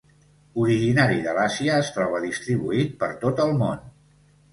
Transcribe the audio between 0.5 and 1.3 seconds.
Originari